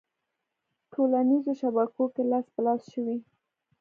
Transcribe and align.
ه 0.03 0.03
ټولنیزو 0.91 1.51
شبکو 1.61 2.03
کې 2.13 2.21
لاس 2.31 2.45
په 2.53 2.59
لاس 2.65 2.81
شوې 2.93 3.17